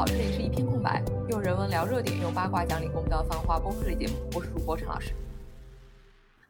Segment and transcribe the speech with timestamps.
[0.00, 4.14] 好，这里是一片空白，用人文聊热点，用八卦讲理工的繁华播客类节目。
[4.34, 5.12] 我是主播陈老师，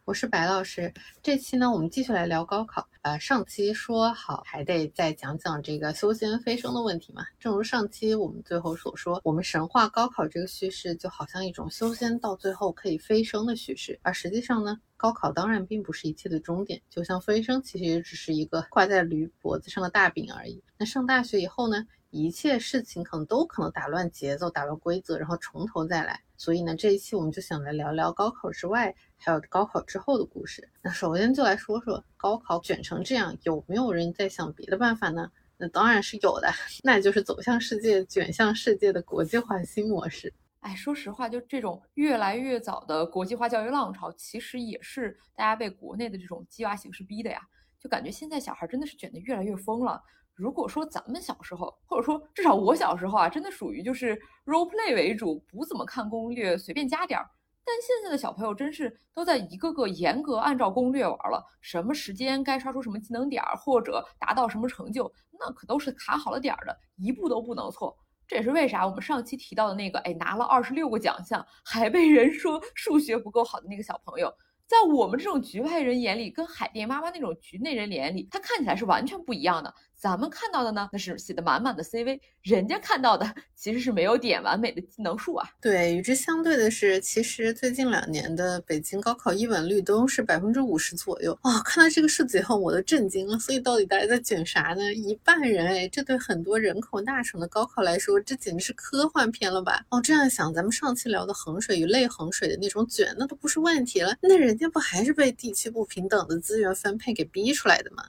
[0.05, 0.95] 我是白老师。
[1.21, 2.87] 这期呢，我们继续来聊高考。
[3.03, 7.25] 呃，上期说好还得再讲讲这个修仙飞升的问题嘛。
[7.41, 20.63] 正如上期我们最后所说，我们神话高考这个叙事就好像一种修仙到最后可以飞升的叙事，而实际上呢，高考当然并不是一切的终点，就像飞升其实也只是一个挂在驴脖子上的大饼而已。
[20.79, 21.85] 那上大学以后呢？
[22.11, 26.21] 一切事情可能都可能打乱节奏、打乱规则，然后从头再来。
[26.37, 30.69] 所以呢，这一期我们就想来聊聊高考之外，还有高考之后的故事。
[30.83, 35.31] 那首先就来说说高考卷成这样，有没有人在想别的办法呢？
[35.57, 36.51] 那当然是有的，
[36.83, 40.33] 那就是走向世界、卷向世界的国际化新模式。
[40.61, 47.41] 哎，说实话，就这种越来越早的国际化教育浪潮，其实也是大家被国内的这种鸡娃形式逼的呀。
[47.81, 50.01] 就感觉现在小孩真的是卷得越来越疯了。
[50.35, 54.15] 如果说咱们小时候，或者说至少我小时候啊，真的属于就是
[54.45, 57.29] role play 为主，不怎么看攻略，随便加点儿。
[57.63, 67.97] 但现在的小朋友真是都在一个个严格按照攻略玩了，什么时间该刷出什么技能点儿，或者达到什么成就，那可都是卡好了点儿的，一步都不能错。
[68.27, 74.33] 这也是为啥我们上期提到的那个，哎，拿了二十六个奖项，还被人说数学不够好的那个小朋友。
[74.71, 79.75] 在我们这种局外人眼里，跟海淀妈妈那种局内人眼里，她看起来是完全不一样的。
[80.01, 85.47] 咱们看到的呢，那是写的满满的 CV，人家看到的其实是没有点完美的技能树啊。
[85.61, 91.61] 对，与之相对的是，其实最近两年的北京高考一本率都是百分之五十左右啊。
[91.67, 93.39] 看到这个数字以后，我都震惊了。
[93.39, 94.91] 所以到底大家在卷啥呢？
[94.95, 99.85] 一半人哎，这对很多人口大省的高考来说，这简直是科幻片了吧？
[99.91, 104.17] 哦，这样想，咱们上期聊的衡水与类衡水的那种卷，那都不是问题了。
[104.23, 108.05] 那人家不还是被地区不平等的资源分配给逼出来的吗？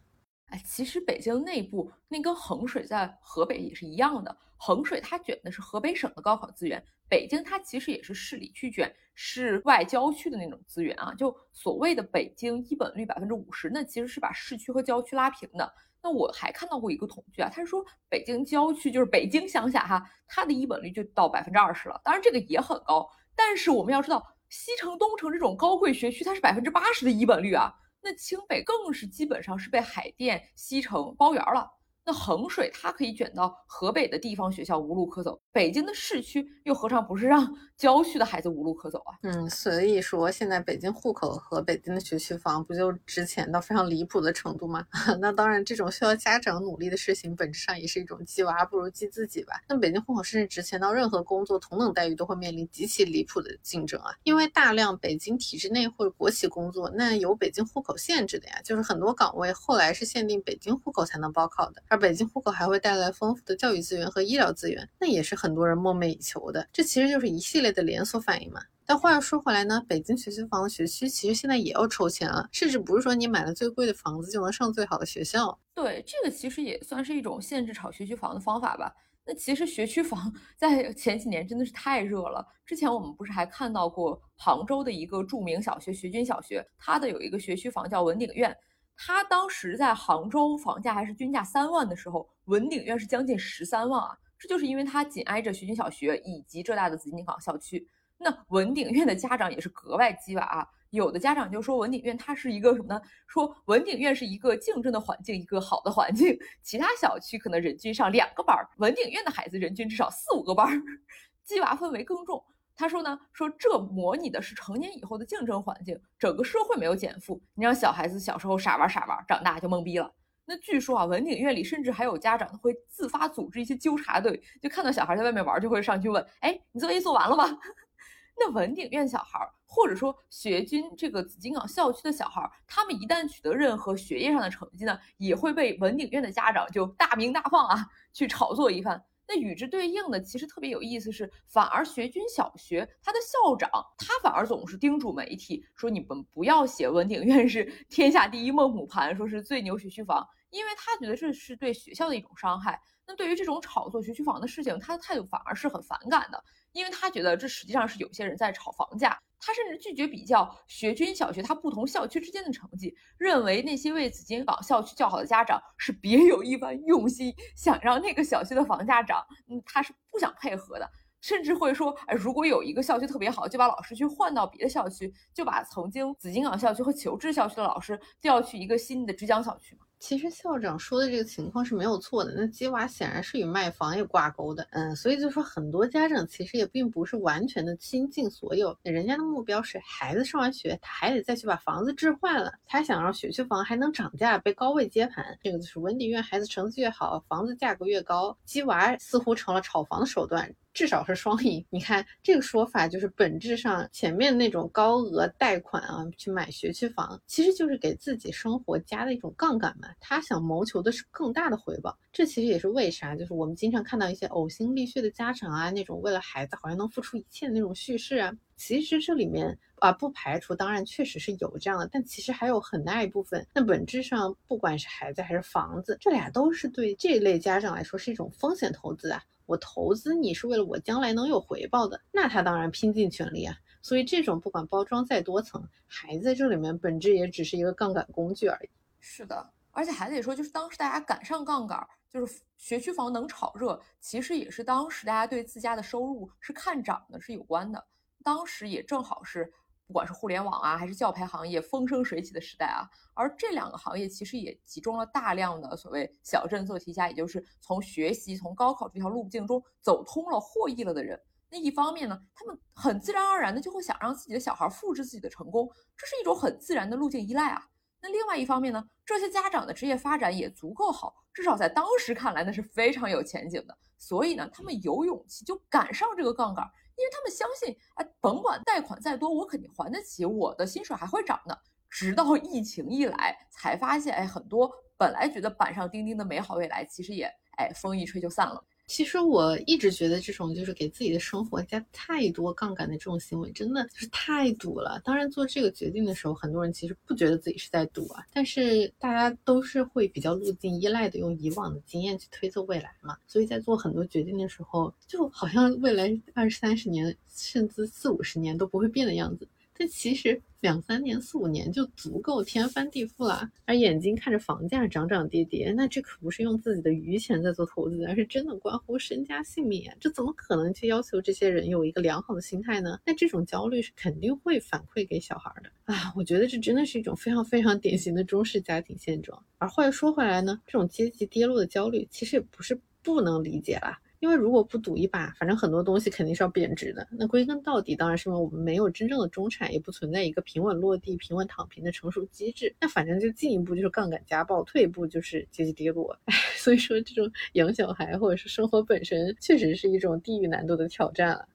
[0.52, 11.14] 哎，其实北京内部那跟衡水在河北也是一样的，衡水它卷的是河北省的高考资源，北京它其实也是市里去卷市外郊区的那种资源啊。
[11.16, 15.74] 就所谓的北京一本率百分之五十，那其实是把市区和郊区拉平的。
[16.04, 22.02] 那我还看到过一个统计啊，他是说北京郊区就是北京乡下哈，它的一本率就到百分之二十了。
[22.04, 27.74] 当然这个也很高，但是我们要知道西城、东城这种高贵学区，它是百分之八十的一本率啊。
[28.02, 31.81] 那清北更是基本上是被海淀、西城包圆了。
[32.04, 37.48] 那衡水它可以卷到河北的地方学校无路可走，北京的市区又何尝不是让
[37.78, 39.18] 郊区的孩子无路可走啊？
[39.24, 44.86] 嗯，所以说现在北京户口和北京的学区房不就值钱到非常离谱的程度吗？
[45.20, 49.54] 那当然，这种需要家长努力的事情，本质上也是一种鸡娃不如鸡自己吧。
[49.68, 54.12] 那北京户口甚至值钱到任何工作同等待遇都会面临极其离谱的竞争啊！
[54.24, 61.82] 因为大量北京体制内或者国企工作，那有北京户口限制的呀，就是很多岗位后来是限定北京户口才能报考的。
[61.92, 66.66] 而北京户口还会带来丰富的教育资源和医疗资源，那也是很多人梦寐以求的。
[66.72, 68.62] 这其实就是一系列的连锁反应嘛。
[68.86, 75.60] 但话又说回来呢，北京学区房的学区其实现在也要抽签了，甚至不是说你买了最贵的房子就能上最好的学校。
[75.76, 78.94] 对，这个其实也算是一种限制炒学区房的方法吧。
[79.26, 82.48] 那其实学区房 在前几年真的是太热了。
[82.66, 88.56] 之前我们不是还看到过杭州的一个著名小学——学军小学，它的有一个学区房叫文鼎苑。
[89.04, 94.16] 他当时在杭州房价还是均价三万的时候，文鼎院是将近十三万啊！
[94.38, 97.88] 这就是因为它紧挨着学军小学以及浙大的紫金港校区。
[98.20, 100.68] 那文鼎院的家长也是格外鸡娃啊！
[100.92, 103.02] 有的家长就说文鼎院它是一个什么呢？
[103.26, 106.38] 说文鼎院是一个竞争的环境，一个好的环境。
[106.62, 110.80] 其他小区可能人均上两个班儿，文鼎院的孩子人均至少四五个班儿，
[111.44, 112.44] 鸡娃氛围更重。
[112.76, 120.12] 他说呢，说这模拟的是成年以后的竞争环境，整个社会没有减负，你让小孩子小时候傻玩傻玩，长大就懵逼了。
[120.46, 127.46] 那据说啊，文鼎院里甚至还有家长会自发组织一些纠察队，就看到小孩在外面玩，就会上去问，哎，你作业做完了吗？
[128.38, 139.02] 那文鼎院小孩，或者说学军这个紫金港校区的小孩，他们一旦取得任何学业上的成绩呢，也会被文鼎院的家长就大鸣大放啊，去炒作一番。
[139.34, 152.78] 那与之对应的，其实特别有意思是，反而学军小学他的校长，他反而总是叮嘱媒体说，你们不要写文鼎院是天下第一孟母盘，说是最牛学区房，因为他觉得这是对学校的一种伤害。
[153.08, 156.44] 那对于这种炒作学区房的事情，他的态度反而是很反感的，
[156.74, 159.18] 因为他觉得这实际上是有些人在炒房价。
[159.42, 170.88] 他甚至拒绝比较学军小学它不同校区之间的成绩，认为那些为紫金港校区较好的家长是别有一番用心，想让那个小区的房价涨，嗯，他是不想配合的，
[171.22, 179.86] 甚至会说，哎，如果有一个校区特别好，就把老师去换到别的校区，就把曾经紫金港校区和求知校区的老师调去一个新的浙江校区嘛。
[180.02, 200.52] 其实校长说的这个情况是没有错的，那鸡娃显然是与卖房也挂钩的，嗯，所以就说很多家长其实也并不是完全的倾尽所有，人家的目标是孩子上完学，他还得再去把房子置换了，他想让学区房还能涨价，被高位接盘，这个就是文理院孩子成绩越好，房子价格越高，鸡娃似乎成了炒房的手段。
[200.74, 201.66] 至少是双赢。
[201.70, 209.90] 你看这个说法，就是本质上前面那种高额贷款啊，去买学区房，其实就是给自己生活加的一种杠杆嘛。
[210.00, 211.98] 他想谋求的是更大的回报。
[212.12, 218.34] 这其实也是为啥，就是我们经常看到一些呕心沥血的家长啊，那种为了孩子好像能付出一切的那种叙事啊。
[218.64, 223.44] 其实这里面啊，不排除当然确实是有这样的，但其实还有很大一部分。
[223.56, 229.20] 那本质上，不管是孩子还是房子，这俩都是对这类家长来说是一种风险投资啊。
[229.48, 233.58] 我投资你是为了我将来能有回报的，那他当然拼尽全力啊。
[233.82, 238.70] 所以这种不管包装再多层，孩子这里面本质也只是一个杠杆工具而已。
[239.00, 247.84] 是的，而且还得说，就是当时大家赶上杠杆，就是学区房能炒热，其实也是当时大家对自家的收入是看涨的，是有关的。
[248.24, 249.52] 当时也正好是。
[249.88, 261.20] 不管是互联网啊，还是教培行业风生水起的时代啊，而这两个行业其实也集中了大量的所谓小镇做题家，也就是从学习、从高考这条路径中走通了、获益了的人。
[261.50, 267.62] 那一方面呢，他们很自然而然的就会想让自己的小孩复制自己的成功，这是一种很自然的路径依赖啊。
[268.02, 276.66] 那另外一方面呢，这些家长的职业发展也足够好，至少在当时看来那是非常有前景的，所以呢，他们有勇气就赶上这个杠杆。
[277.02, 281.58] 因为他们相信，哎，甭管贷款再多，我肯定还得起，我的薪水还会涨呢。
[281.90, 287.26] 直到疫情一来，才发现，哎，很多本来觉得板上钉钉的美好未来，其实也，
[287.58, 288.64] 哎，风一吹就散了。
[288.94, 295.00] 其实我一直觉得这种就是给自己的生活加太多杠杆的这种行为，真的就是太赌了。
[295.06, 303.16] 当然做这个决定的时候，很多人其实不觉得自己是在赌啊，但是大家都是会比较路径依赖的，用以往的经验去推测未来嘛。
[303.28, 309.48] 所以在做很多决定的时候，就好像未来二三十年甚至四五十年都不会变的样子。
[309.82, 313.50] 但其实两三年、四五年就足够天翻地覆了。
[313.66, 319.96] 而眼睛看着房价涨涨跌跌，那这可不是用自己的余钱在做投资，而是真的关乎身家性命啊！
[320.00, 323.00] 这怎么可能去要求这些人有一个良好的心态呢？
[323.04, 326.14] 那这种焦虑是肯定会反馈给小孩的啊！
[326.16, 329.44] 我觉得这真的是一种非常非常典型的中式家庭现状。
[329.58, 334.00] 而话又说回来呢，这种阶级跌落的焦虑其实也不是不能理解啦。
[334.22, 337.08] 因为如果不赌一把，反正很多东西肯定是要贬值的。
[337.10, 342.74] 那归根到底，当然是因为我们没有真正的中产，也不存在一个平稳落地、平稳躺平的成熟机制。
[342.80, 346.16] 那反正就进一步就是杠杆家暴，退一步就是阶级跌落。
[346.56, 351.48] 所以说这种养小孩或者是生活本身，确实是一种地狱难度的挑战了。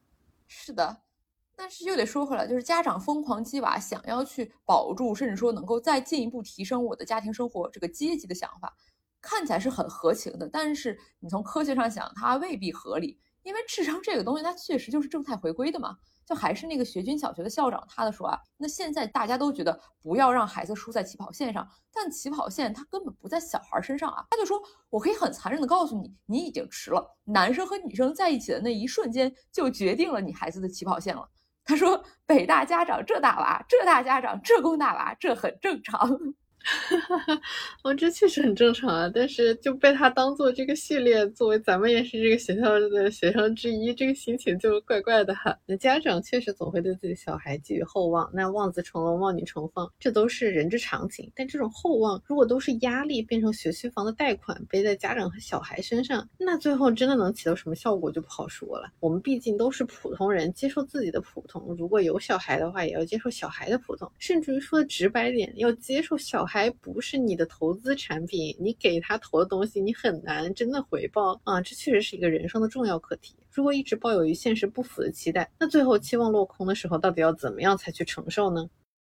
[0.48, 0.96] 是的，
[1.54, 8.76] 但是又得说回来，就是家长疯狂鸡娃，想要去保住，甚至说能够再进一步提升我的家庭生活这个阶级的想法。
[9.28, 13.18] 看起来是很合情的，但是你从科学上想，它未必合理。
[13.42, 15.96] 因为智商这个东西，它确实就是正态回归的嘛。
[16.24, 24.24] 就还是那个学军小学的校长他的说啊，那现在大家都觉得不要让孩子输在起跑线上，但起跑线它根本不在小孩身上啊。
[24.30, 27.16] 他就说，我可以很残忍的告诉你，你已经迟了。
[27.24, 31.28] 男生和女生在一起的那一瞬间，就决定了你孩子的起跑线了。
[31.64, 36.18] 他说，北大家长这大娃，浙大家长这工大娃，这很正常。
[36.66, 37.40] 哈哈哈，
[37.84, 45.56] 哦，这确实很正常啊，但是就被他当做这个系列，作为咱们也是这个学校的学生之一，这个心情就怪怪的哈。
[45.64, 51.30] 那家长确实总会对自己小孩寄予厚望，那望子成龙、望女成凤，这都是人之常情。
[51.36, 58.90] 但这种厚望如果都是压力，变成学区房的贷款背在家长和小孩身上，那最后真的能起到什么效果就不好说了。
[58.98, 66.55] 我们毕竟都是普通人，接受自己的普通，如果有小孩的话，也要接受小孩的普通，甚至于说的直白点，要接受小孩。
[66.56, 71.60] 还不是你的投资产品，你给他投的东西，你很难真的回报啊！
[71.60, 73.36] 这确实是一个人生的重要课题。
[73.50, 78.66] 如果一直抱有与现实不符的期待，那最后期望落空的时候，到底要怎么样才去承受呢？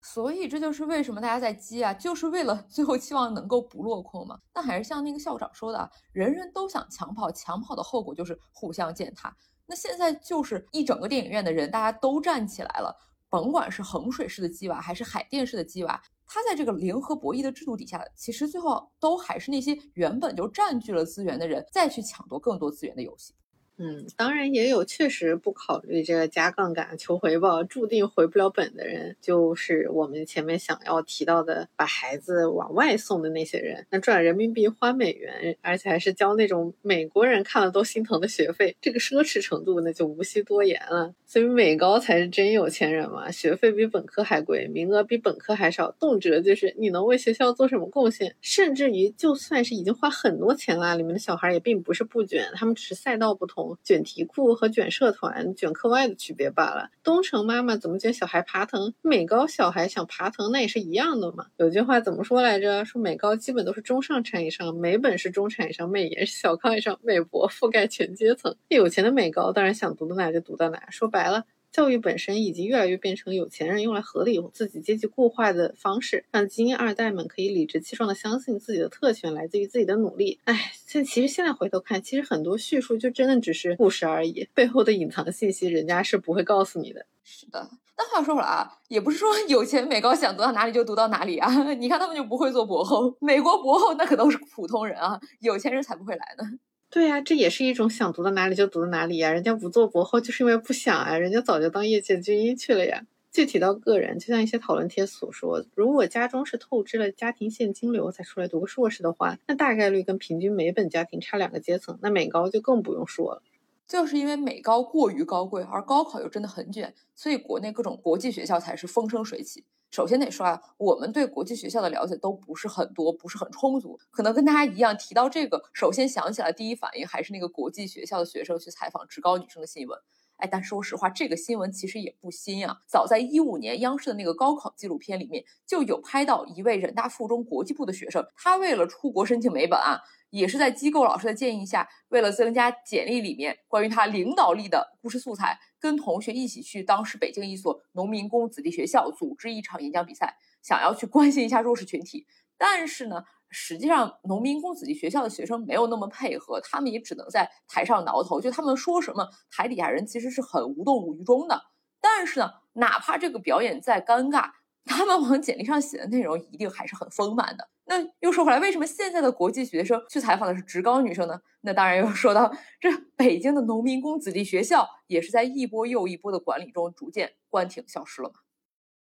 [0.03, 4.39] 所以这就是为什么大家在积啊，就是为了最后期望能够不落空嘛。
[4.53, 9.37] 但还是像那个校长说的，人人都想抢跑，抢跑的后果就是互相践踏。
[9.67, 12.97] 那现在就是一整个电影院的人，大家都站起来了，
[13.29, 16.01] 甭管是衡水式的鸡娃，还是海淀式的鸡娃。
[16.35, 23.35] 他在这个零和博弈的制度底下，其实最后都还是那些原本就占据了资源的人再去抢夺更多资源的游戏。
[23.79, 41.14] 嗯，当然也有确实不考虑这个加杠杆求回报，注定回不了本的人，就是我们前面想要提到的，把孩子往外送的那些人，那赚人民币花美元，而且还是交那种美国人看了都心疼的学费，这个奢侈程度那就无需多言了。
[41.26, 53.62] 所以美高才是真有钱人嘛，学费比本科还贵，名额比本科还少，动辄就是你能为学校做什么贡献，甚至于就算是已经花很多钱了，里面的小孩也并不是不卷，他们只是赛道不同。
[53.83, 56.90] 卷题库和卷社团、卷课外的区别罢了。
[57.02, 61.47] 东城妈妈怎么卷小孩爬藤，美高小孩想爬藤，那也是一样的嘛。
[61.57, 62.85] 有句话怎么说来着？
[62.85, 68.54] 说美高基本都是中上产以上，美本是中产以上，美研是小康以上，美博覆盖全阶层。
[68.69, 70.83] 有钱的美高当然想读到哪就读到哪。
[70.90, 71.45] 说白了。
[71.73, 80.38] 教育本身已经越来越变成有钱人用来合理自己阶级固化的方式，让精英二代们可以理直气壮地相信自己的特权来自于自己的努力。
[80.45, 87.07] 哎，这其实现在回头看，其实很多叙述就真的只是故事而已，背后的隐藏信息人家是不会告诉你的。
[87.25, 91.73] 是的，但话说回来啊，也不是说有钱美高想读到哪里就读到哪里啊。
[91.73, 96.45] 你看他们就不会做博后，美国博后那可都是普通人啊，有钱人才不会来呢。
[96.93, 99.33] 对呀，这也是一种想读到哪里就读到哪里呀。
[99.33, 103.07] 人家不做博后就是因为不想啊，人家早就当业界精英去了呀。
[103.31, 111.99] 具体到个人，就像一些讨论帖所说，如果家中是透支了家庭现金流才出来读个硕士的话，那大概率跟平均美本家庭差两个阶层。
[112.03, 113.43] 那美高就更不用说了。
[113.89, 119.65] 就是因为美高过于高贵，而高考又真的很卷，所以国内各种国际学校才是风生水起。
[119.93, 124.01] 首先得说啊，我们对国际学校的了解都不是很多，不是很充足。
[124.11, 129.99] 可能跟大家一样，提到这个，首先想起来第一反应还是那个国际学校的学生去采访职高女生的新闻。
[130.37, 132.79] 哎，但说实话，这个新闻其实也不新啊。
[132.87, 140.01] 早在一五年，央视的那个高考纪录片里面就有拍到一位人大附中国际部的学生，他为了出国申请美本啊，
[140.33, 152.27] 也是在机构老师的建议下，为了增加简历里面关于他领导力的故事素材，跟同学一起去当时北京一所农民工子弟学校组织一场演讲比赛，想要去关心一下弱势群体。
[152.59, 153.23] 但是呢。
[153.55, 158.41] 实际上，农民工子弟学校的学生没有那么配合，他们也只能在台上挠头。
[158.41, 161.61] 就他们说什么，台底下人其实是很无动于衷的。
[162.01, 164.53] 但是呢，哪怕这个表演再尴尬，
[164.85, 167.69] 他们往简历上写的内容一定还是很丰满的。
[167.85, 171.41] 那又说回来，为什么现在的国际学生去采访的是职高女生呢？
[171.62, 178.37] 那当然又说到这北京的农民工子弟学校也是在一波又一波的管理中逐渐关停消失了嘛。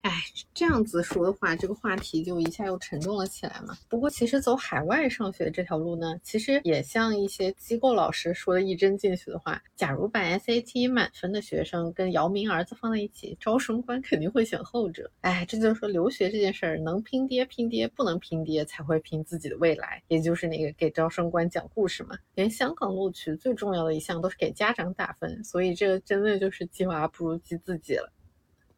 [0.03, 0.11] 哎，
[0.53, 3.77] 这样子说的话，这个话题就一下又沉重了起来嘛。
[3.89, 15.11] 不过，其实走海外上学这条路呢，其实也像一些机构老师说的一针进去的话，假如把 SAT 满分的学生跟姚明儿子放在一起，招生官肯定会选后者。
[15.19, 22.17] 哎，这就是说留学这件事儿，能拼爹拼爹，不能拼爹才会拼自己的未来，也就是那个给招生官讲故事嘛。
[22.35, 28.09] 连香港录取最重要的一项都是给家长打分，所以这个真的就是鸡娃不如鸡自己了。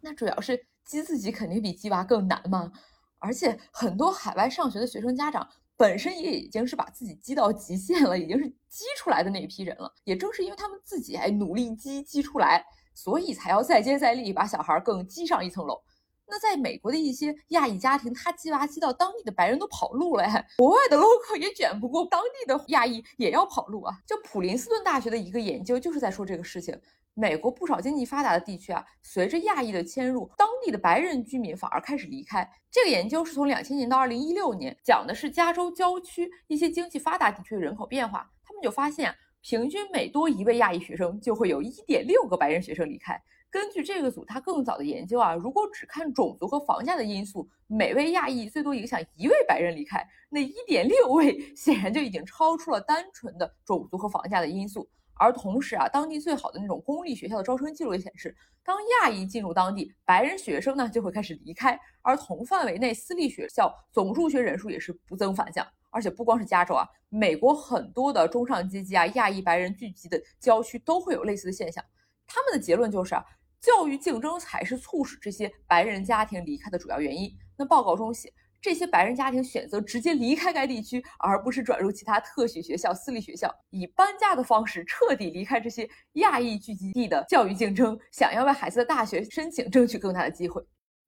[0.02, 0.66] 那主要是。
[0.86, 2.72] 激自己肯定比激娃更难嘛，
[3.20, 5.48] 而且很多海外上学的学生家长
[5.78, 9.92] 本身也已经是把自己激到极限了，已经是激出来的那一批人了。
[10.04, 15.82] 也正是因为他们自己还努力激激出来，所以才要再接再厉，把小孩更激上一层楼。
[16.28, 20.24] 那在美国的一些亚裔家庭，他激娃激到当地的白人都跑路了，
[20.58, 23.94] 国外的 local 也卷不过当地的亚裔，也要跑路啊。
[24.08, 26.80] 就普林斯顿大学的一个研究就是在说这个事情。
[27.14, 32.50] 美国不少经济发达的地区啊，随着亚裔的迁入，当地的白人居民反而开始离开。
[32.72, 38.30] 这个研究是从两千年到二零一六年，讲的是加州郊区一些经济发达地区的人口变化。
[38.44, 43.20] 他们就发现，啊平均每多一位亚裔学生，就会有一点六个白人学生离开。
[43.50, 54.88] 根据这个组他更早的研究啊，如果只看种族和房价的因素，每位亚裔最多影响一位白人离开，那一点六位显然就已经超出了单纯的种族和房价的因素。
[55.22, 65.64] 而同时啊，当地最好的那种公立学校的招生记录也显示，当亚裔进入当地，白人学生呢就会开始离开，而同范围内私立学校总入学人数也是不增反降。
[65.92, 71.86] 而且不光是加州啊，美国很多的中上阶级啊、亚裔白人聚集的郊区都会有类似的现象。
[72.26, 73.24] 他们的结论就是啊，
[73.60, 77.32] 教育竞争才是促使这些白人家庭离开的主要原因。
[77.58, 78.34] 那报告中写。
[78.62, 90.64] 这些白人家庭选择直接离开该地区，而不是转入其他特许学校、私立学校，以搬家的方式彻底离开这些亚裔聚集地的教育竞争，想要为孩子的大学申请争取更大的机会。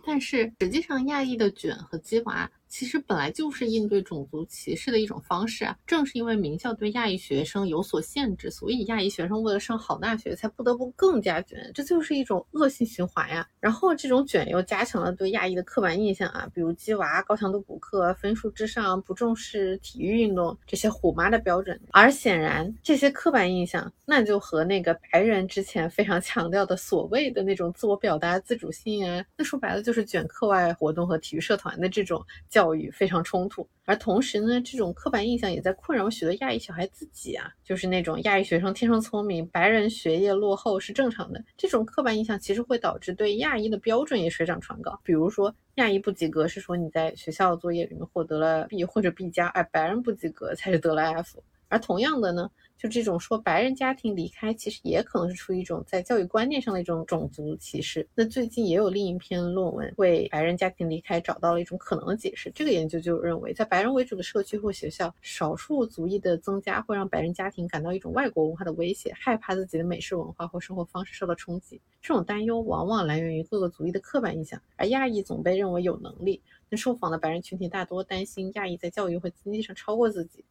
[0.05, 2.49] 但是实际上，亚裔的卷和鸡娃。
[2.73, 5.77] 其实本来就是应对种族歧视的一种方式啊。
[5.85, 13.47] 正是因为名校对亚裔学生有所限制，所以亚裔学生为了上好大学才不得不更加卷，这就是一种恶性循环呀。
[13.59, 21.79] 然后这种卷又加强了对亚裔的刻板印象啊，比如鸡娃、高强度补课、分数至上、不重视体育运动这些虎妈的标准。
[21.91, 33.67] 而显然这些刻板印象，那就和那个白人之前非常强调的所谓的那种自我表达自主性啊，那说白了就是卷课外活动和体育社团的这种教教育非常冲突。
[33.83, 41.43] 而同时呢，这种刻板印象也在困扰许多亚裔小孩自己啊，就是那种亚裔学生天生聪明，白人学业落后是正常的。
[41.57, 44.97] 这种刻板印象其实会导致对亚裔的标准也水涨船高。
[45.03, 51.43] 比如说，亚裔不及格是说你在学校作业里面获得了 B 或者 B 加，而白人不及格才是得了 F。
[51.73, 52.49] 而同样的呢。
[52.75, 58.05] 就这种说白人家庭离开，其实也可能是出于一种在教育观念上的一种种族歧视。
[58.13, 62.51] 那最近也有另一篇论文为白人家庭离开找到了一种可能的解释。
[62.53, 71.79] 这个研究就认为，在白人为主的社区或学校，少数族裔的增加会让白人家庭感到一种外国文化的威胁，害怕自己的美式文化或生活方式受到冲击。
[72.01, 76.41] 这种担忧往往来源于各个族裔的刻板印象，而亚裔总被认为有能力。
[76.69, 80.43] 那受访的白人群体大多担心亚裔在教育或经济上超过自己。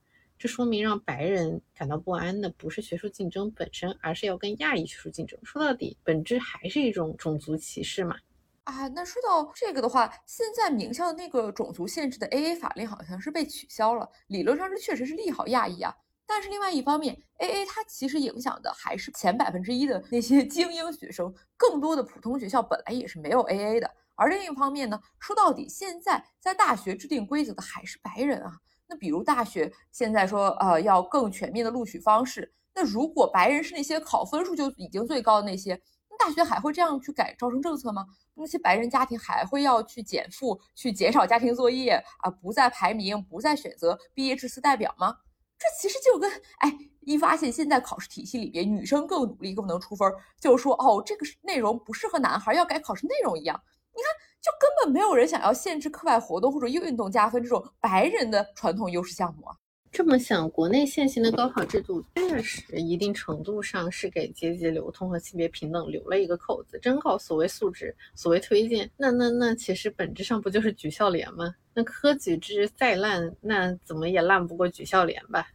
[0.42, 5.38] 这说明让白人感到不安的不是学术竞争本身，而是要跟亚裔学术竞争。
[5.44, 8.16] 说到底，本质还是一种种族歧视嘛。
[8.64, 14.10] 啊，那说到这个的话，现在名校的那个种族限制的 AA 法令好像是被取消了。
[14.26, 15.94] 理论上这确实是利好亚裔啊，
[16.26, 23.88] 但是另外一方面，AA 它其实影响的还是前百分之一的那些 精英学生，更多的普通学校本来也是没有 AA 的。
[24.16, 28.58] 而另一方面呢，说到底，现在在大学制定规则的还是白人啊。
[28.92, 32.52] 那比如大学现在说，呃，要更全面的录取方式。
[32.74, 35.80] 那如果白人是那些考分数就已经最高的那些，
[36.10, 38.04] 那大学还会这样去改招生政策吗？
[38.34, 45.16] 那些白人家庭还会要去减负、去减少家庭作业啊，不再排名、不再选择毕业致辞代表吗？
[45.58, 53.58] 这其实就跟哎，一发现现在考试体系里边女生更努力、更能出分，就说哦，这个内容不适合男孩，要改考试内容一样。
[53.96, 54.31] 你看。
[54.42, 59.56] 就根本没有人想要限制课外活动或者运动加分这种白人的传统优势项目啊！
[59.92, 66.76] 这么想，国内现行的高考制度确实一定程度上是给阶级流通和性别平等留了一个口子。
[66.80, 71.54] 真靠所谓素质、所谓推荐，那那那其实本质上不就是举孝廉吗？
[71.74, 75.46] 那科举制再烂，那怎么也烂不过举孝廉吧？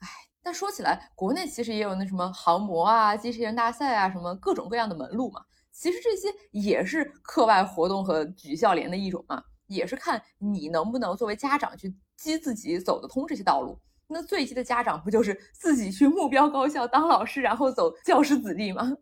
[0.00, 0.08] 哎，
[0.42, 5.44] 但说起来，国内其实也有那什么航模啊、机器人大赛啊，什么各种各样的门路嘛。
[5.74, 13.76] 其实这些也是课外活动和举孝廉的一种嘛，也是看你能不能作为家长去激自己走得通这些道路。
[14.06, 18.96] 那最激的家长不就是自己去目标高校当老师，然后走教师子弟吗？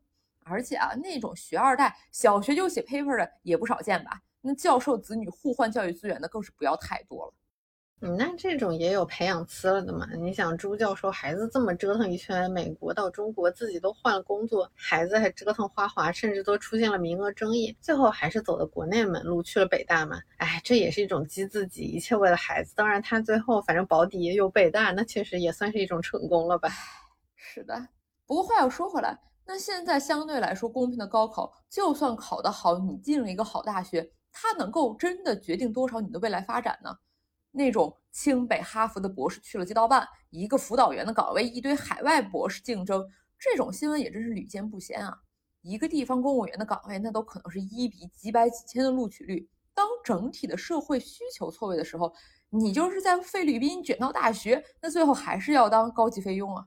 [0.45, 4.23] 而且啊，那种学二代小学就写 paper 的也不少见吧？
[4.41, 7.35] 那教授子女互换教育资源的更是不要太多了。
[8.05, 10.09] 嗯，那这种也有培养呲了的嘛？
[10.17, 20.21] 你想朱教授孩子这么折腾一圈，美国到中国，自己都换了工作，孩子还折腾花滑，甚至都出现了名额争议，最后还是走的国内门路去了北大嘛？
[20.39, 22.75] 哎，这也是一种激自己，一切为了孩子。
[22.75, 26.71] 当然，他最后反正保底也有北大，那确实也算是一种成功了吧？
[27.37, 27.87] 是的。
[28.27, 36.97] 不过话又说回来，那现在相对来说公平的高考，就算考得好，你进了一个好大学，它能够真的决定多少你的未来发展呢？
[37.53, 43.07] 那种清北哈佛的博士去了街道办，一个辅导员的岗位，一堆海外博士竞争，
[43.39, 45.17] 这种新闻也真是屡见不鲜啊！
[45.61, 49.49] 一个地方公务员的岗位，那都可能是一比几百几千的录取率。
[49.75, 52.13] 当整体的社会需求错位的时候，
[52.51, 56.67] 你就是在菲律宾卷到大学，那最后还是要当高级费用啊！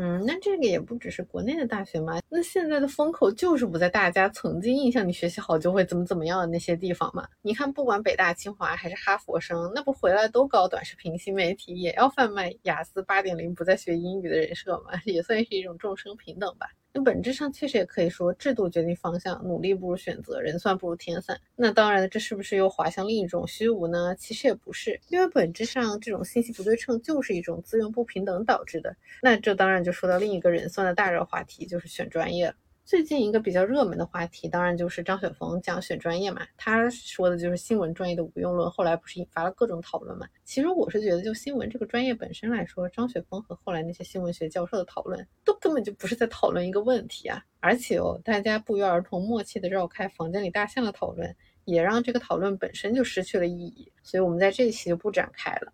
[0.00, 7.26] 嗯，那这个也不只是国内的大学嘛，那现在的风口就是不在大家曾经印象里学习好就会怎么怎么样的那些地方嘛。
[7.42, 16.68] 你看，不管北大、清华还是哈佛生，那不回来都搞短视频、新媒体，也要贩卖雅思八点零不再学英语的人设嘛， 也算是一种众生平等吧。
[16.92, 21.38] 那本质上确实也可以说，制度决定方向，努力不如选择，人算不如天算。
[21.54, 24.16] 那当然，这是不是又滑向另一种虚无呢？
[24.16, 28.96] 其实也不是，因为本质上这种信息不对称就是一种资源不平等导致的。
[29.22, 32.54] 那这当然就说到另一个人算的大热话题，就是选专业了。
[32.88, 36.40] 最近一个比较热门的话题，当然就是张雪峰讲选专业嘛。
[36.56, 40.26] 他说的就是新闻专业的无用论，后来不是引发了各种讨论嘛？
[40.42, 47.44] 其实我是觉得，就新闻这个专业本身来说，张雪峰和后来那些新闻学教授的讨论，都根本就不是在讨论一个问题啊。
[47.60, 53.92] 而且哦，大家不约而同、默契的绕开房间里大象的讨论，也让这个讨论本身就失去了意义。
[54.02, 55.70] 所以我们在这一期就不展开了。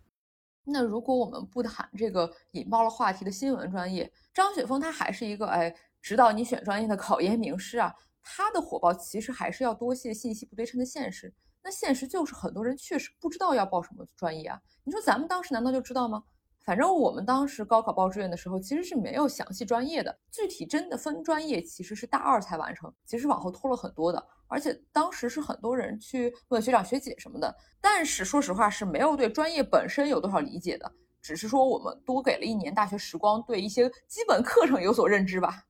[0.65, 5.73] 那如果我们不谈这个引爆了话题的新闻专业，张雪峰他还是一个哎。
[6.05, 7.91] 指导你选专业的考研名师啊，
[8.21, 11.33] 他的火爆其实还是要多谢信息不对称的现实。
[11.63, 14.61] 那现实就是很多人确实不知道要报什么专业啊。
[14.83, 16.21] 你说咱们当时难道就知道吗？
[16.63, 24.23] 反正我们当时高考报志愿的时候，其实是没有详细专业的，具体真的分专业其实是大二才完成，其实往后拖了很多的。
[24.45, 35.63] 而且当时是很多人去问学长学姐什么的，但是说实话是没有对专业本身有多少理解的，只是说我们多给了一年大学时光，对一些基本课程有所认知吧。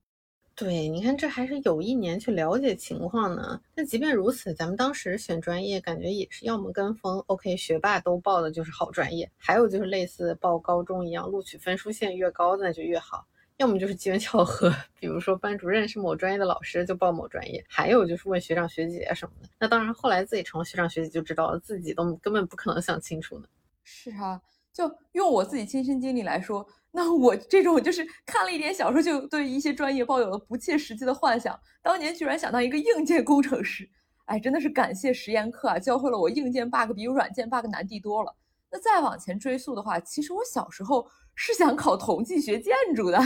[0.58, 3.60] 对，你看这还是有一年去了解情况呢。
[3.74, 13.18] 那即便如此，咱们当时选专业，感觉也是要么跟风，OK，学霸都报的就是好专业；还有就是类似报高中一样，录取分数线越高那就越好；
[13.58, 19.48] 要么就是机缘巧合， 比如说班主任是某专业的老师就报某专业；还有就是问学长学姐什么的。
[19.58, 23.46] 那当然，后来自己成了学长学姐，就知道了自己都根本不可能想清楚呢。
[23.84, 24.40] 是啊，
[24.72, 26.66] 就用我自己亲身经历来说。
[26.96, 31.54] 那我这种就是看了一点小说，就对一些专业抱有了不切实际的幻想。
[31.82, 33.86] 当年居然想当一个硬件工程师，
[34.24, 38.34] 哎，真的是感谢实验课啊，教会了我硬件 bug 比软件 bug 难地多了。
[38.72, 43.18] 那再往前追溯的话，其实我小时候是想考统计学建筑的，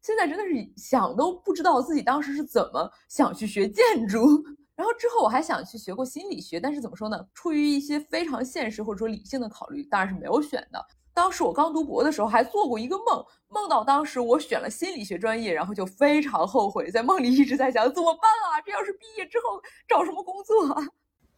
[0.00, 4.44] 现在真的是想都不知道自己当时是怎么想去学建筑。
[4.76, 7.18] 然后之后我还想去学过心理学，但是怎么说呢？
[7.34, 10.86] 出于一些非常现实或者说理性的考虑，当然是没有选的。
[11.14, 18.60] 当时我刚读博的时候，还做过一个梦，梦到当时我选了心理学专业，然后就非常后悔，在梦里一直在想怎么办啊？
[18.64, 20.82] 这要是毕业之后找什么工作啊？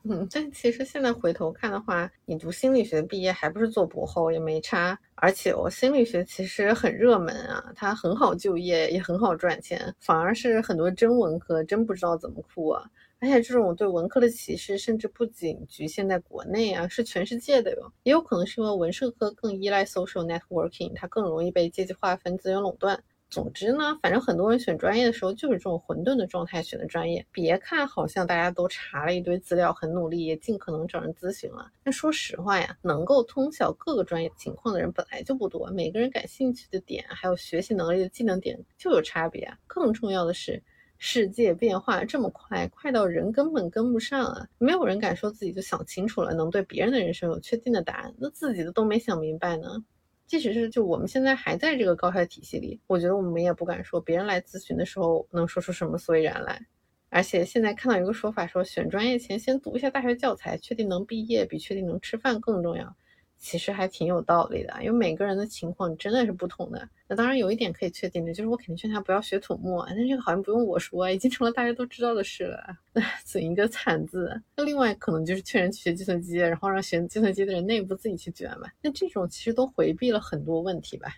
[0.06, 12.84] 嗯，但其实现在回头看的话，你读心理学毕业还不是做博后也没差，而且我心理学其实很热门啊，它很好就业，也很好赚钱，反而是很多真文科真不知道怎么哭啊。
[13.24, 17.90] 而且这种对文科的歧视，甚至不仅局限在国内啊，是全世界的哟。
[18.02, 23.02] 也有可能是因为文社科更依赖 social networking，它更容易被阶级划分、资源垄断。
[23.30, 27.24] 总之呢，反正很多人选专业的时候就是这种混沌的状态选的专业。
[27.32, 31.70] 别看好像大家都查了一堆资料，很努力，也尽可能找人咨询了。
[31.82, 39.50] 但说实话呀，能够通晓各个专业情况的人本来就不多，每个人感兴趣的点，还有学习能力的技能点就有差别。
[39.66, 40.62] 更重要的是。
[40.98, 44.48] 世界变化这么快，快到人根本跟不上啊！
[44.58, 49.84] 没有人敢说自己就想清楚了，能对别人的人生有确定的答案，那自己的都没想明白呢。
[50.26, 56.60] 即使是就我们现在还在这个高校体系里，我觉得我们也不敢说别人来咨询的时候能说出什么所以然来。
[57.10, 62.96] 而且现在看到一个说法说，选专业前先读一下大学教材，确定能毕业比确定能吃饭更重要。
[63.38, 66.88] 其实还挺有道理的，因为每个人的情况真的是不同的。
[67.06, 69.86] 那当然有一点可以确定的，就是我肯定劝他不要学土木啊。
[69.90, 72.76] 但这个好像不用我说，已经成了大家都知道的事了。
[73.24, 74.42] 损一个惨字。
[74.56, 78.72] 那另外可能就是劝人去学计算机，然后让学计算机的人内部自己去卷吧。
[78.80, 81.08] 那这种其实都回避了很多问题吧。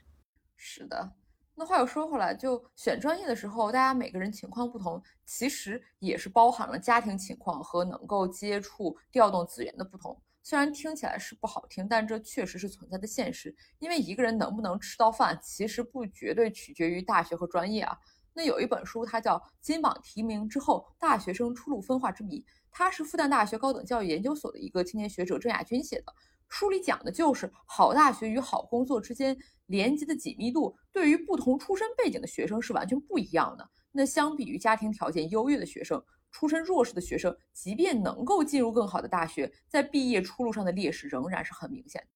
[0.56, 1.12] 是的。
[1.58, 10.14] 那话又说回来，就选专业的时候，大家每个人情况不同，其实也是包含了家庭情况和能够接触、调动资源的不同。
[10.48, 13.52] 虽然听起来是不好听，但这确实是存在的现实。
[13.80, 17.98] 因为一个人能不能吃到饭，其实不绝对取决于大学和专业啊。
[18.32, 22.38] 那有一本书，它叫《金榜题名之后大学生出路分化之谜》，
[22.70, 26.14] 它是复旦大学高等教育研究所的一个青年学者郑亚军写的。
[26.48, 33.68] 书里讲的就是好大学与好工作之间连接的紧密度，对于不同出身背景的学生是完全不一样的。
[33.90, 36.00] 那相比于家庭条件优越的学生，
[36.36, 42.08] 出身弱势的学生，即便能够进入更好的大学，在毕业出路上的劣势仍然是很明显的。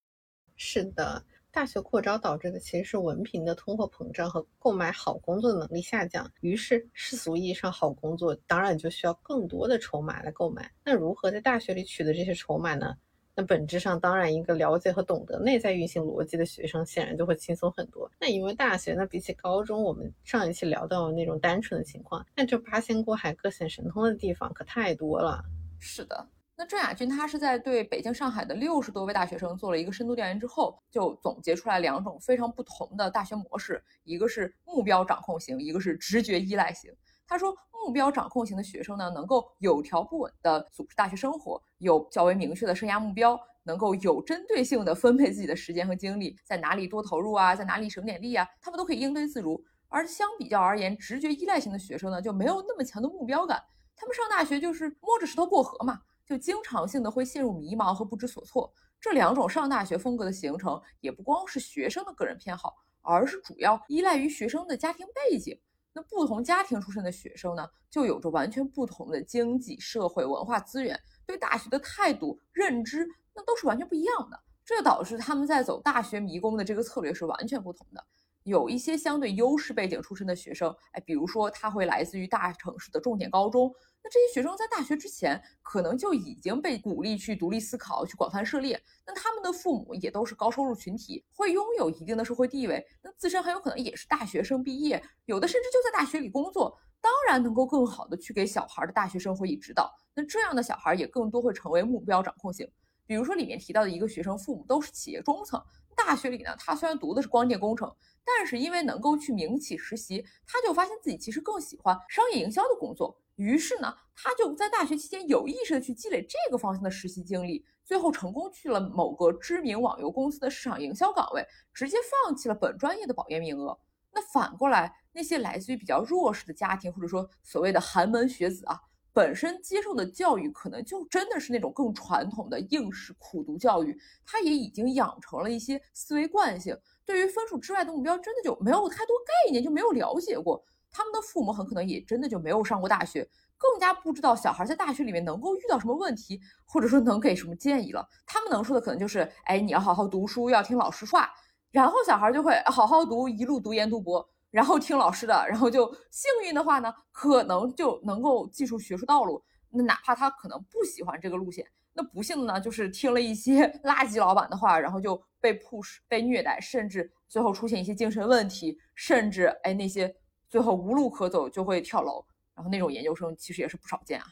[0.56, 6.30] 是的，大学扩招导致的其实是文凭的通货膨胀和购买好工作的能力下降。
[6.42, 10.70] 于是世俗意义上好工作，当然就需要更多的筹码来购买。
[10.84, 12.94] 那如何在大学里取得这些筹码呢？
[13.42, 18.10] 本质上，当然一个了解和懂得内在运行逻辑的学生，显然就会轻松很多。
[18.20, 25.42] 那因为大学，那比起高中，我们上一期聊到的那种单纯的情况，那这八仙过海各显神通的地方可太多了。
[25.78, 36.92] 是的，那郑亚军他是在对北京、上海的六十多位大学生做了一个深度调研之后，就总结出来两种非常不同的大学模式，一个是目标掌控型，一个是直觉依赖型。
[37.30, 49.62] 他说，目标掌控型的学生呢，能够有条不紊地组织大学生活，有较为明确的生涯目标，能够有针对性地分配自己的时间和精力，在哪里多投入啊，在哪里省点力啊，他们都可以应对自如。
[49.86, 53.62] 而相比较而言，直觉依赖型的学生呢，就没有那么强的目标感，
[53.94, 58.72] 他们上大学就是摸着石头过河嘛，就经常性的会陷入迷茫和不知所措。
[59.00, 65.56] 这两种上大学风格的形成，也不光是学生的个人偏好，而是主要依赖于学生的家庭背景。
[65.92, 74.40] 那不同家庭出身的学生呢，就有着完全不同的经济社会文化资源，对大学的态度认知，那都是完全不一样的。
[74.64, 78.04] 这导致他们在走大学迷宫的这个策略是完全不同的。
[78.44, 83.72] 有一些相对优势背景出身的学生，哎，比如说他会来自于大城市的重点高中，
[84.02, 102.66] 那这些学生在大学之前可能就已经被鼓励去独立思考、去广泛涉猎，那他们的父母也都是高收入群体，会拥有一定的社会地位，那自身很有可能也是大学生毕业，有的甚至就在大学里工作，当然能够更好的去给小孩的大学生活以指导，那这样的小孩也更多会成为目标掌控型。
[103.06, 105.60] 比如说里面提到的一个学生，父母都是企业中层，
[106.06, 123.78] 大学里呢，他虽然读的是光电工程，但是因为能够去民企实习，他就发现自己其实更喜欢商业营销的工作，于是呢，他就在大学期间有意识的去积累这个方向的实习经历，最后成功去了某个知名网游公司的市场营销岗位，直接放弃了本专业的保研名额。
[124.12, 128.80] 那反过来，那些来自于比较弱势的家庭，或者说所谓的寒门学子啊。
[129.12, 140.64] 本身接受的教育可能就真的是那种更传统的应试苦读教育，他也已经养成了一些思维惯性，对于分数之外的目标真的就没有太多概念，就没有了解过。
[140.92, 148.08] 他们的父母很可能也真的就没有上过大学，更加不知道小孩在大学里面能够遇到什么问题，或者说能给什么建议了。
[148.26, 151.30] 他们能说的可能就是，哎，你要好好读书，要听老师话，
[151.70, 154.28] 然后小孩就会好好读，一路读研读博。
[154.50, 159.42] 然后听老师的，然后就幸运的话呢，可能就能够记住学术道路。
[159.70, 170.12] 那哪怕他可能不喜欢这个路线，那不幸的呢，就是听了一些 垃圾老板的话，然后就被 push、被虐待，甚至最后出现一些精神问题，甚至哎那些
[170.48, 172.24] 最后无路可走就会跳楼。
[172.52, 174.26] 然后那种研究生其实也是不少见啊。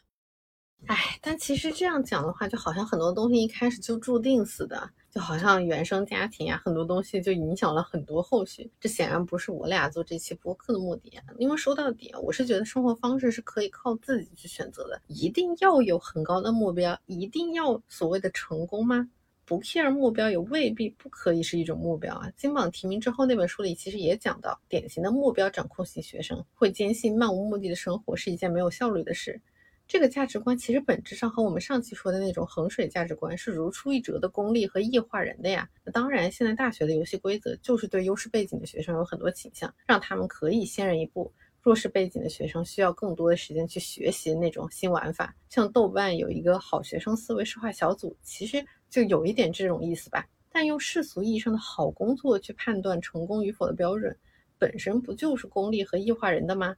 [0.86, 8.70] 哎，但其实这样讲的话，就好像很多东西一开始就注定似的，就好像原生家庭呀，很多东西就影响了很多后续。
[8.80, 15.00] 这显然不是我俩做这期播客的目的啊，因为说到底，我是觉得生活方式是可以靠自己去选择的。
[15.08, 19.10] 一定要有很高的目标，一定要所谓的成功吗？
[19.44, 22.30] 不 care 目标也未必不可以是一种目标啊。
[22.36, 29.40] 金榜题名之后那本书里其实也讲到，典型的目标掌控型学生会坚信漫无目的的生活是一件没有效率的事。
[29.88, 35.66] 这个价值观其实本质上和我们上期说的那种衡水价值观是如出一辙的功利和异化人的呀。
[35.83, 45.35] 那当然，现在大学的游戏规则就是对优势背景的学生有很多倾向，让他们可以先人一步；弱势背景的学生需要更多的时间去学习那种新玩法。
[45.48, 50.22] 像豆瓣有一个好学生思维社化小组，其实就有一点这种意思吧。
[50.53, 54.14] 但用世俗意义上的好工作去判断成功与否的标准，
[54.59, 56.77] 本身不就是功利和异化人的吗？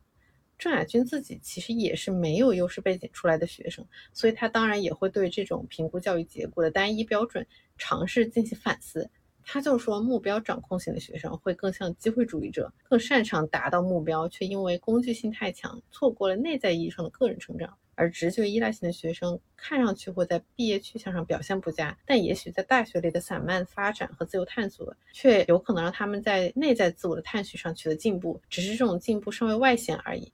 [0.60, 7.44] 郑亚军自己其实也是没有优势背景出来的学生，所以他当然也会对这种评估教育结果的单一标准
[7.78, 9.08] 尝试进行反思。
[9.42, 17.74] 他就说，目标掌控型的学生会更像机会主义者，更擅长达到目标，却因为工具性太强，错过了内在意义上的个人成长。
[17.94, 30.30] 而直觉依赖型的学生看上去会在毕业去向上表现不佳，但也许在大学里的散漫发展和自由探索，却有可能让他们在内在自我的探寻上取得进步，只是这种进步尚未外显而已。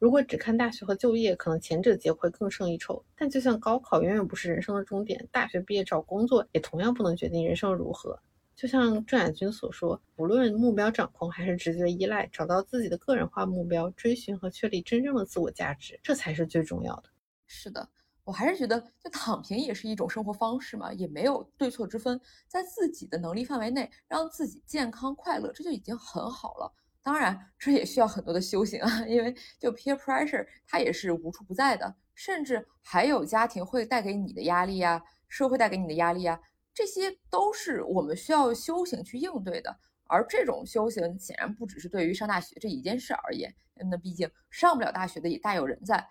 [0.00, 3.04] 如果只看大学和就业，可能前者结会更胜一筹。
[3.14, 8.18] 但就像高考远远不是人生的终点，大学毕业找工作也同样不能决定人生如何。
[8.56, 17.10] 就像郑雅君所说，无论目标掌控还是直觉依赖，找到自己的个人化目标，追寻和确立真正的自我价值，这才是最重要的。
[17.46, 17.86] 是的，
[18.24, 26.72] 我还是觉得，就躺平也是一种生活方式嘛，也没有对错之分，在自己的能力范围内，让自己健康快乐，这就已经很好了。
[27.02, 36.38] 当然，这也需要很多的修行啊，因为就 peer pressure 它也是无处不在的，甚至还有家庭会带给你的压力呀，社会带给你的压力呀，
[36.74, 39.74] 这些都是我们需要修行去应对的。
[40.12, 43.54] 而这种修行显然不只是对于上大学这一件事而言，
[43.90, 46.06] 那毕竟上不了大学的也大有人在，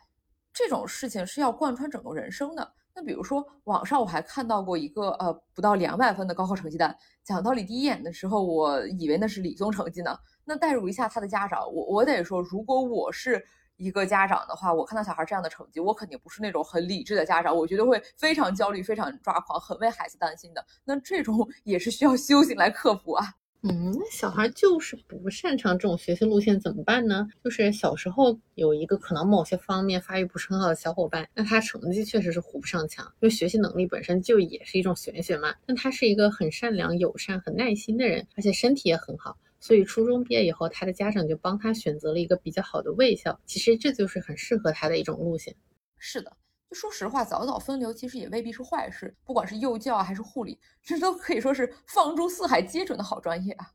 [0.51, 2.73] 这种事情是要贯穿整个人生的。
[2.95, 10.17] 那比如说网上我还看到过一个呃不到两百分的高考成绩单，讲道理第一眼的时候我以为那是理综成绩呢。
[10.49, 13.39] 那代入一下他的家长，我我得说，如果我是
[13.77, 20.65] 一个家长的话，我看到小孩这样的成绩，我肯定不是那种很理智的家长，我觉得会非常焦虑、非常抓狂，很为孩子担心的。
[20.83, 23.23] 那这种 也是需要修行来克服啊。
[23.61, 27.27] 嗯，那小孩就是不擅长这种学习路线怎么办呢？
[27.43, 35.53] 就是小时候有一个可能某些方面发育不是很好的小伙伴，那他成绩确实是糊不上墙，因为学习能力本身就也是一种玄学嘛。
[35.67, 39.37] 但他是一个很善良、友善、很耐心的人，而且身体也很好。
[39.59, 43.39] 所以初中毕业以后，他的家长就帮他选择了一个比较好的卫校。
[43.45, 45.55] 其实这就是很适合他的一种路线。
[45.97, 46.31] 是的，
[46.69, 49.13] 就说实话，早早分流其实也未必是坏事。
[49.25, 53.67] 不管是幼教还是护理，这都可以说是放诸四海皆准的好专业啊。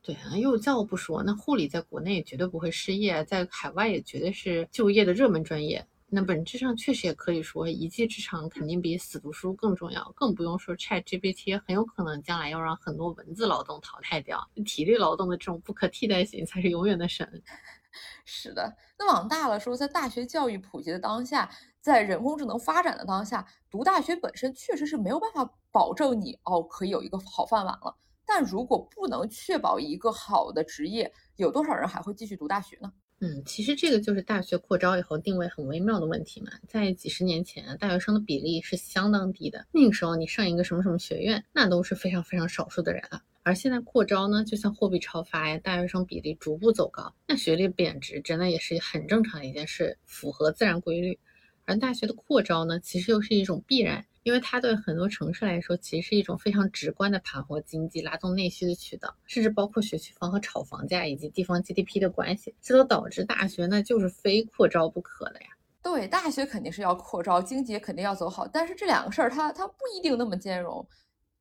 [0.00, 5.86] 对啊，幼教不说，那护理在国内绝对不会失业，在海外也绝对是就业的热门专业。
[6.14, 10.12] 那本质上确实也可以说，一技之长肯定比死读书更重要。
[10.14, 17.26] 更不用说 Chat GPT 很有可能将来要让很多文字劳动淘汰掉，体力劳动的这种不可替代性才是永远的神。
[18.26, 21.48] 是的，那往大了说，在大学教育普及的当下，
[21.80, 27.96] 在人工智能发展的当下，读大学本身确实是没有办法保证你哦可以有一个好饭碗了。
[28.26, 32.92] 但如果不能确保一个好的职业，有多少人还会继续读大学呢？
[33.24, 36.50] 嗯，其实这个就是大学扩招以后定位很微妙的问题嘛。
[36.66, 43.22] 在几十年前，大学生的比例是相当低的，那个时候你上一个什么什么学院，那都是非常非常少数的人了。
[43.44, 51.16] 而现在扩招呢，就像货币超发呀，大学生比例逐步走高，那学历贬值真的也是很正常的一件事，符合自然规律。
[51.64, 54.04] 而大学的扩招呢，其实又是一种必然。
[54.22, 65.48] 因为它对很多城市来说，其实是一种非常直观的盘活经济、拉动内需的渠道，甚至包括学区房和炒房价以及地方 GDP 的关系，这都导致大学那就是非扩招不可的呀。
[65.82, 70.86] 对，大学肯定是要扩招，经济肯定要走好，但是这两个事儿它它不一定那么兼容，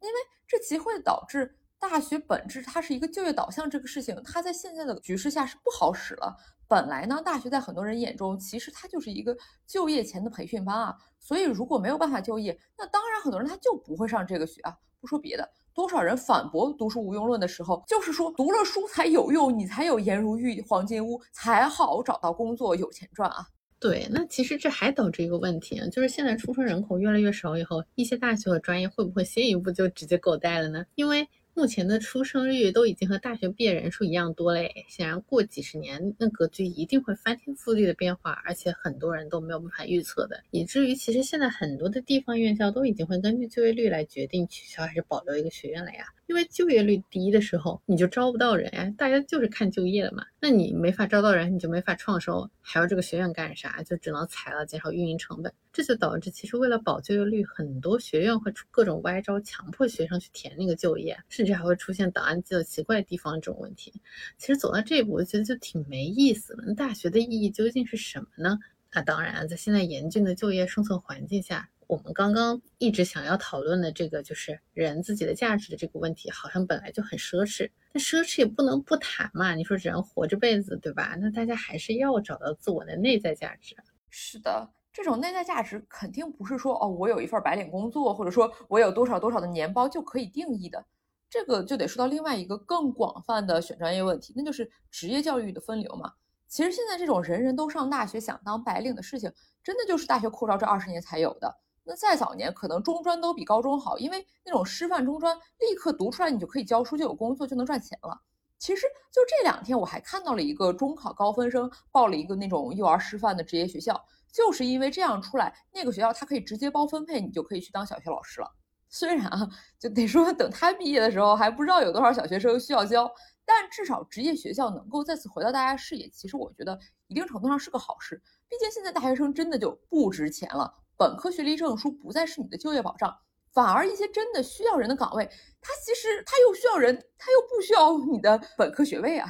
[0.01, 0.13] 因为
[0.47, 6.35] 这其会导致大学本质它是一个就业导向这个事情，它在现在的局势下是不好使了。
[6.71, 9.35] 本来呢，大学在很多人眼中，其实它就是一个
[9.67, 10.95] 就业前的培训班啊。
[11.19, 14.73] 所以如果没有办法就业，那当然很多人他就不会上这个学啊。
[15.01, 23.45] 不说别的，多少人反驳读书无用论的时候，就是说读了书才有用，你才有颜如玉、黄金屋，才好找到工作、有钱赚啊。
[23.77, 30.85] 对，那其实这还导致一个问题啊，就是现在出生人口越来越少以后，一些大学和专业会不会先一步就直接狗带了呢？
[30.95, 46.05] 因为目前的出生率都已经和大学毕业人数一样多嘞，显然过几十年那格局一定会翻天覆地的变化，而且很多人都没有办法预测的，以至于其实现在很多的地方院校都已经会根据就业率来决定取消还是保留一个学院了呀。
[46.31, 50.23] 因为就业率低的时候，你就招不到人呀，大家就是看就业的嘛。
[50.39, 53.83] 那你没法招到人，你就没法创收，还要这个学院干啥？
[53.83, 55.53] 就只能裁了，减少运营成本。
[55.73, 63.93] 这就导致其实为了保就业率，很多学院会出各种歪招，强迫学生去填那个就业，甚至还会出现档案记录奇怪地方这种问题。
[64.37, 66.63] 其实走到这一步，我觉得就挺没意思了。
[66.65, 68.57] 那大学的意义究竟是什么呢？
[68.93, 71.67] 那当然，在现在严峻的就业生存环境下。
[71.91, 77.69] 我们刚刚一直想要讨论的这个，就是人自己的价值的这个问题，好像本来就很奢侈。
[77.91, 79.53] 但奢侈也不能不谈嘛。
[79.55, 81.17] 你说人活这辈子，对吧？
[81.19, 83.75] 那大家还是要找到自我的内在价值。
[84.09, 90.85] 是的，这种内在价值肯定不是说哦，我有一份白领工作，或者说我有多少多少的年包就可以定义的。
[91.29, 96.13] 这个就得说到另外一个更广泛的选专业问题，那就是职业教育的分流嘛。
[96.47, 99.29] 其实现在这种人人都上大学想当白领的事情，
[99.61, 101.53] 真的就是大学扩招这二十年才有的。
[101.83, 108.21] 那再早年，可能中专都比高中好，因为那种师范中专，立刻读出来你就可以教书，就有工作，就能赚钱了。
[108.59, 113.99] 其实就这两天，我还看到了一个中考高分生报了一个那种幼儿师范的职业学校，
[114.31, 118.47] 就是因为这样出来，那个学校它可以直接包分配，你就可以去当小学老师了。
[118.87, 123.11] 虽然啊，就得说等他毕业的时候，还不知道有多少小学生需要教，
[123.43, 128.21] 但至少职业学校能够再次回到大家视野，其实我觉得一定程度上是个好事。
[128.47, 130.71] 毕竟现在大学生真的就不值钱了。
[131.01, 133.11] 本科学历证书不再是你的就业保障，
[133.51, 135.25] 反而一些真的需要人的岗位，
[135.59, 139.27] 它其实它又需要人，它又不需要你的本科学位啊。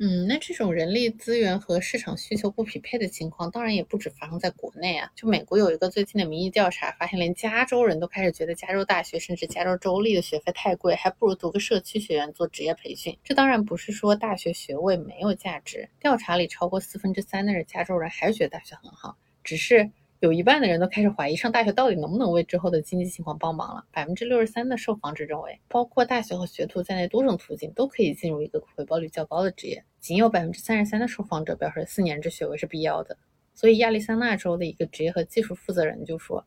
[0.00, 5.08] 嗯，那这种人力资源和市场需求不匹配的情况，当然也不止发生在国内啊。
[5.14, 13.16] 就美国有一个最近的民意调查，发现连加州人都开始觉得加州大学甚至加州州立的学费太贵，还不如读个社区学院做职业培训。
[13.22, 19.88] 这当然不是说大学学位没有价值，调查里超过四分之三的加州人还是觉得大学很好，只是。
[20.22, 23.84] 有一半的人都开始怀疑上大学到底能不能为之后的经济情况帮忙了。
[23.90, 29.82] 百分之六十三的受访者认为，包括大学和学徒在内多种途径都可以进入一个回报率较高的职业。
[29.98, 33.18] 仅有百分之三十三的受访者表示四年制学位是必要的。
[33.52, 36.46] 所以，亚利桑那州的一个职业和技术负责人就说：“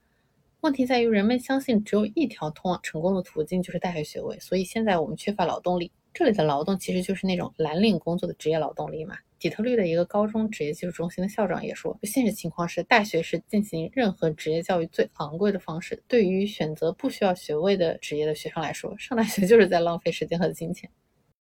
[0.63, 5.91] 问题在于人们相信只有一条通往成功的途径就是大学学位，所以现在我们缺乏劳动力。
[6.15, 16.01] 这里的劳动其实就是那种蓝领工作的职业劳动力嘛。”底特律的一个高中职业技术中心的校长也说，现实情况是，大学是进行任何职业教育最昂贵的方式。
[16.07, 20.89] 对于选择不需要学位的职业的学生来说，上大学就是在浪费时间和金钱。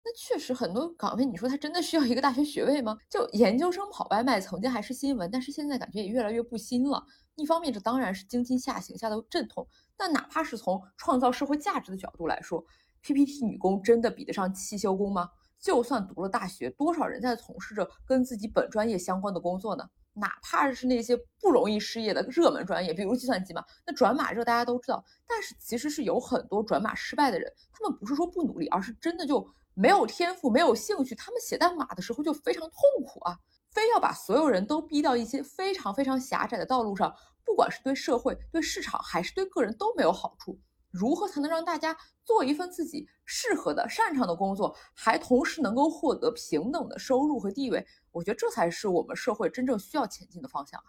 [0.04, 2.96] 那确实，很多岗位，你说他真的需要一个大学学位吗？
[3.08, 7.02] 就研究生跑外卖，曾经还是新闻，但是现在感觉也越来越不新了。
[7.36, 12.64] 一方面，这当然是经济下行下的阵痛，但哪怕是从创造社会价值的角度来说
[13.02, 15.28] ，PPT 女工真的比得上汽修工吗？
[15.58, 19.88] 就算读了大学，多少人在从事着跟自己本专业相关的工作呢？
[20.14, 25.04] 哪怕是那些不容易失业的热门专业，比如计算机嘛，那转码热大家都知道。
[25.26, 31.14] 但是其实是有很多转码失败的人，他们不是说不努力，而是真的就没有天赋、没有兴趣。
[31.14, 33.38] 他们写代码的时候就非常痛苦啊。
[33.70, 40.58] 非要把所有人都逼到一些非常非常狭窄的道路上，不管是对社会、对市场还是对个人都没有好处。
[40.90, 47.86] 如何才能让大家做一份自己适合的、擅长的工作，还同时能够获得平等的收入和地位？
[48.12, 50.82] 我觉得这才是我们社会真正需要前进的方向！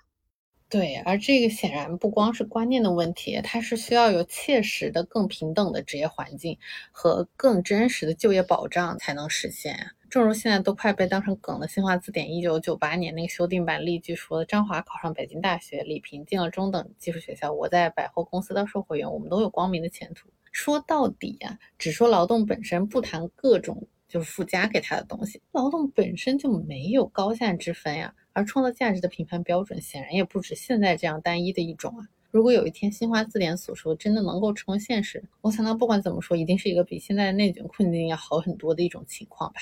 [0.69, 6.57] 对，而这个显然不光是观念的问题，它是需要有切实的、更平等的职业环境
[6.91, 9.91] 和更真实的就业保障才能实现。
[10.11, 25.41] 正如现在都快被当成梗的新华字典一九九八年那个修订版例句说的：“张华考上北京大学，李平进了中等技术学校，我在百货公司当售货员，我们都有光明的前途。”说到底呀，只说劳动本身，不谈各种就是附加给他的东西。
[25.53, 32.05] 劳动本身就没有高下之分呀，而创造价值的评判标准显然也不止现在这样单一的一种啊。
[32.31, 39.61] 如果有一天新华字典所说真的能够成为现实，我想到不管怎么说，一定是一个比现在的内卷困境要好很多的一种情况吧。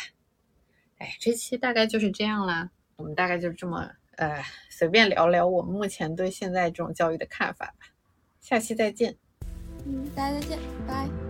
[1.00, 2.70] 哎，这期大概就是这样啦。
[2.98, 7.88] 我们大概就这么呃随便聊聊我目前对现在这种教育的看法吧。
[8.40, 9.16] 下期再见。
[9.86, 11.29] 嗯，大家再见，拜。